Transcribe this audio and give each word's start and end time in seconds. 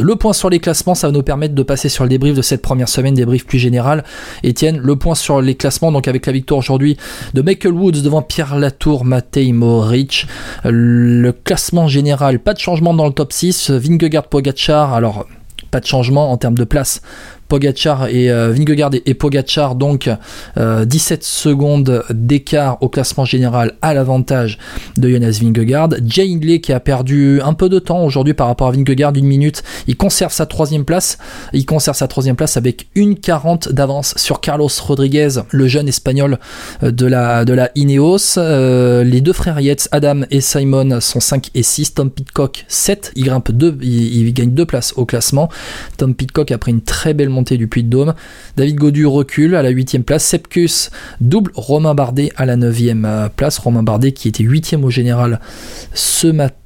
Le 0.00 0.16
point 0.16 0.32
sur 0.32 0.50
les 0.50 0.60
classements, 0.60 0.94
ça 0.94 1.08
va 1.08 1.12
nous 1.12 1.22
permettre 1.22 1.54
de 1.54 1.62
passer 1.62 1.88
sur 1.88 2.04
le 2.04 2.10
débrief 2.10 2.34
de 2.34 2.42
cette 2.42 2.62
première 2.62 2.88
semaine, 2.88 3.14
débrief 3.14 3.46
plus 3.46 3.58
général. 3.58 4.04
Étienne, 4.42 4.78
le 4.78 4.96
point 4.96 5.14
sur 5.14 5.40
les 5.40 5.54
classements, 5.54 5.92
donc 5.92 6.08
avec 6.08 6.26
la 6.26 6.32
victoire 6.32 6.58
aujourd'hui 6.58 6.96
de 7.34 7.42
Michael 7.42 7.72
Woods 7.72 8.02
devant 8.02 8.22
Pierre 8.22 8.56
Latour, 8.56 9.04
Matej 9.04 9.52
Moric. 9.52 10.26
Le 10.64 11.32
classement 11.32 11.88
général, 11.88 12.38
pas 12.38 12.54
de 12.54 12.58
changement 12.58 12.94
dans 12.94 13.06
le 13.06 13.12
top 13.12 13.32
6. 13.32 13.70
Vingegaard 13.70 14.28
Pogacar, 14.28 14.94
alors 14.94 15.26
pas 15.70 15.80
de 15.80 15.86
changement 15.86 16.30
en 16.32 16.36
termes 16.36 16.56
de 16.56 16.64
place 16.64 17.02
Pogachar 17.48 18.08
et 18.08 18.30
euh, 18.30 18.52
Vingegaard 18.52 18.90
et, 19.04 19.14
Pogachar 19.14 19.74
donc 19.74 20.10
17 20.56 20.58
euh, 20.58 21.22
secondes 21.22 22.04
d'écart 22.10 22.78
au 22.82 22.88
classement 22.88 23.24
général 23.24 23.74
à 23.82 23.94
l'avantage 23.94 24.58
de 24.96 25.08
Jonas 25.08 25.38
Vingegaard. 25.40 25.90
Jay 26.04 26.26
Hindley 26.30 26.60
qui 26.60 26.72
a 26.72 26.80
perdu 26.80 27.40
un 27.42 27.54
peu 27.54 27.68
de 27.68 27.78
temps 27.78 28.04
aujourd'hui 28.04 28.34
par 28.34 28.46
rapport 28.46 28.68
à 28.68 28.72
Vingegaard 28.72 29.14
une 29.16 29.26
minute, 29.26 29.62
il 29.86 29.96
conserve 29.96 30.32
sa 30.32 30.46
troisième 30.46 30.84
place. 30.84 31.18
Il 31.52 31.64
conserve 31.66 31.96
sa 31.96 32.06
troisième 32.08 32.36
place 32.36 32.56
avec 32.56 32.88
une 32.94 33.16
40 33.16 33.72
d'avance 33.72 34.14
sur 34.16 34.40
Carlos 34.40 34.68
Rodriguez, 34.80 35.28
le 35.50 35.66
jeune 35.66 35.88
espagnol 35.88 36.38
euh, 36.82 36.90
de 36.90 37.06
la 37.06 37.44
de 37.44 37.52
la 37.54 37.70
Ineos. 37.74 38.36
les 38.36 39.20
deux 39.20 39.32
frères 39.32 39.60
Yates, 39.60 39.88
Adam 39.92 40.22
et 40.30 40.40
Simon 40.40 41.00
sont 41.00 41.20
5 41.20 41.50
et 41.54 41.62
6. 41.62 41.94
Tom 41.94 42.10
Pitcock 42.10 42.64
7. 42.68 43.12
Il 43.16 43.24
grimpe 43.24 43.50
2, 43.52 43.78
il, 43.82 44.32
gagne 44.32 44.50
deux 44.50 44.66
places 44.66 44.92
au 44.96 45.06
classement. 45.06 45.48
Tom 45.96 46.14
Pitcock 46.14 46.50
a 46.50 46.58
pris 46.58 46.72
une 46.72 46.82
très 46.82 47.14
belle 47.14 47.28
du 47.42 47.68
Puy 47.68 47.82
de 47.82 47.88
Dôme. 47.88 48.14
David 48.56 48.76
Godu 48.76 49.06
recule 49.06 49.54
à 49.54 49.62
la 49.62 49.70
8 49.70 49.98
place. 50.04 50.24
Sepkus 50.24 50.90
double 51.20 51.50
Romain 51.54 51.94
Bardet 51.94 52.30
à 52.36 52.46
la 52.46 52.56
9 52.56 52.76
euh, 53.04 53.28
place. 53.34 53.58
Romain 53.58 53.82
Bardet 53.82 54.12
qui 54.12 54.28
était 54.28 54.44
8 54.44 54.76
au 54.82 54.90
général 54.90 55.40
ce 55.94 56.26
matin. 56.26 56.58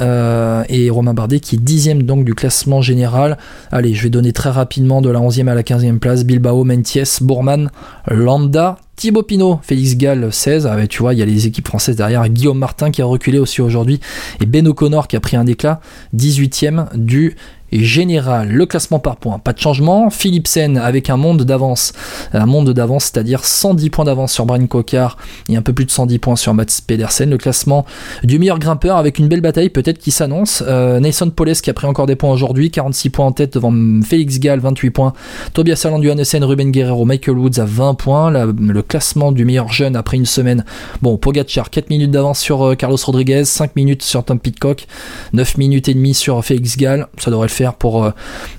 Euh, 0.00 0.64
et 0.68 0.88
Romain 0.90 1.14
Bardet 1.14 1.40
qui 1.40 1.56
est 1.56 1.58
10 1.58 2.04
donc 2.04 2.24
du 2.24 2.34
classement 2.34 2.80
général. 2.80 3.38
Allez, 3.70 3.94
je 3.94 4.02
vais 4.02 4.10
donner 4.10 4.32
très 4.32 4.50
rapidement 4.50 5.02
de 5.02 5.10
la 5.10 5.20
11e 5.20 5.48
à 5.48 5.54
la 5.54 5.62
15e 5.62 5.98
place. 5.98 6.24
Bilbao, 6.24 6.64
Menties, 6.64 7.18
Bourman, 7.20 7.70
Landa, 8.08 8.78
Thibaut 8.96 9.22
Pinot, 9.22 9.58
Félix 9.62 9.96
Gall 9.96 10.32
16, 10.32 10.66
ah 10.66 10.86
tu 10.86 11.00
vois, 11.00 11.14
il 11.14 11.18
y 11.18 11.22
a 11.22 11.26
les 11.26 11.46
équipes 11.46 11.66
françaises 11.66 11.96
derrière, 11.96 12.28
Guillaume 12.28 12.58
Martin 12.58 12.90
qui 12.90 13.02
a 13.02 13.04
reculé 13.04 13.38
aussi 13.38 13.60
aujourd'hui, 13.60 14.00
et 14.40 14.46
Ben 14.46 14.66
O'Connor 14.68 15.08
qui 15.08 15.16
a 15.16 15.20
pris 15.20 15.36
un 15.36 15.46
éclat, 15.46 15.80
18ème 16.16 16.86
du 16.94 17.36
général. 17.82 18.50
Le 18.50 18.66
classement 18.66 18.98
par 18.98 19.16
points, 19.16 19.38
pas 19.38 19.52
de 19.52 19.58
changement. 19.58 20.10
Philipsen 20.10 20.78
avec 20.78 21.10
un 21.10 21.16
monde 21.16 21.42
d'avance, 21.42 21.92
un 22.32 22.46
monde 22.46 22.70
d'avance, 22.70 23.04
c'est-à-dire 23.04 23.44
110 23.44 23.90
points 23.90 24.04
d'avance 24.04 24.32
sur 24.32 24.46
Brian 24.46 24.66
Cocard 24.66 25.16
et 25.48 25.56
un 25.56 25.62
peu 25.62 25.72
plus 25.72 25.84
de 25.84 25.90
110 25.90 26.18
points 26.18 26.36
sur 26.36 26.54
Mats 26.54 26.66
Pedersen. 26.86 27.30
Le 27.30 27.38
classement 27.38 27.84
du 28.22 28.38
meilleur 28.38 28.58
grimpeur 28.58 28.96
avec 28.96 29.18
une 29.18 29.28
belle 29.28 29.40
bataille 29.40 29.70
peut-être 29.70 29.98
qui 29.98 30.10
s'annonce. 30.10 30.62
Euh, 30.66 31.00
Nason 31.00 31.30
Poles 31.30 31.54
qui 31.54 31.70
a 31.70 31.74
pris 31.74 31.86
encore 31.86 32.06
des 32.06 32.16
points 32.16 32.30
aujourd'hui, 32.30 32.70
46 32.70 33.10
points 33.10 33.26
en 33.26 33.32
tête 33.32 33.54
devant 33.54 33.72
Félix 34.02 34.38
Gall, 34.38 34.60
28 34.60 34.90
points. 34.90 35.12
Tobias 35.52 35.82
Allan 35.84 36.02
Johannessen, 36.02 36.44
Ruben 36.44 36.70
Guerrero, 36.70 37.04
Michael 37.04 37.38
Woods 37.38 37.60
à 37.60 37.64
20 37.64 37.94
points. 37.94 38.30
le 38.30 38.82
classement 38.82 39.32
du 39.32 39.44
meilleur 39.44 39.72
jeune 39.72 39.96
après 39.96 40.16
une 40.16 40.26
semaine. 40.26 40.64
Bon, 41.02 41.16
Pogacar, 41.16 41.70
4 41.70 41.90
minutes 41.90 42.10
d'avance 42.10 42.38
sur 42.38 42.62
euh, 42.62 42.74
Carlos 42.74 42.98
Rodriguez, 43.04 43.44
5 43.44 43.76
minutes 43.76 44.02
sur 44.02 44.24
Tom 44.24 44.38
Pitcock, 44.38 44.86
9 45.32 45.58
minutes 45.58 45.88
et 45.88 45.94
demie 45.94 46.14
sur 46.14 46.44
Félix 46.44 46.76
Gall. 46.76 47.08
Ça 47.18 47.30
devrait 47.30 47.46
le 47.46 47.52
faire 47.52 47.63
pour, 47.72 48.04
euh, 48.04 48.10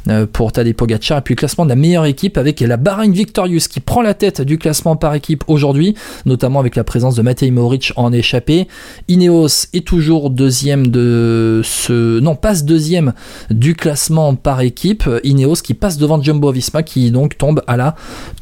euh, 0.10 0.26
pour 0.32 0.52
Tadej 0.52 0.74
Pogacar. 0.74 1.20
Et 1.20 1.22
puis 1.22 1.36
le 1.36 1.38
classement 1.38 1.66
de 1.66 1.70
la 1.70 1.76
meilleure 1.76 2.06
équipe 2.06 2.38
avec 2.38 2.60
la 2.60 2.78
Bahrain 2.78 3.10
Victorious 3.10 3.68
qui 3.70 3.80
prend 3.80 4.02
la 4.02 4.14
tête 4.14 4.42
du 4.42 4.58
classement 4.58 4.96
par 4.96 5.14
équipe 5.14 5.44
aujourd'hui, 5.48 5.96
notamment 6.26 6.60
avec 6.60 6.76
la 6.76 6.84
présence 6.84 7.16
de 7.16 7.22
Matej 7.22 7.52
Moric 7.52 7.94
en 7.96 8.12
échappée. 8.12 8.68
Ineos 9.08 9.68
est 9.74 9.86
toujours 9.86 10.30
deuxième 10.30 10.88
de 10.88 11.62
ce... 11.64 12.20
Non, 12.20 12.36
passe 12.36 12.66
deuxième 12.66 13.14
du 13.52 13.76
classement 13.76 14.36
par 14.36 14.62
équipe. 14.62 15.08
Ineos 15.24 15.56
qui 15.56 15.74
passe 15.74 15.98
devant 15.98 16.22
Jumbo 16.22 16.52
Visma 16.52 16.84
qui 16.84 17.12
donc 17.12 17.38
tombe 17.38 17.62
à 17.68 17.78
la 17.78 17.96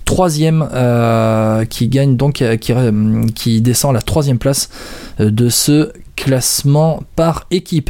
troisième, 0.06 0.67
euh, 0.73 1.66
qui 1.66 1.88
gagne 1.88 2.16
donc, 2.16 2.44
qui, 2.59 2.73
qui 3.36 3.61
descend 3.61 3.91
à 3.91 3.94
la 3.94 4.02
troisième 4.02 4.38
place 4.38 4.69
de 5.19 5.50
ce 5.50 5.91
classement 6.16 7.03
par 7.16 7.46
équipe. 7.52 7.90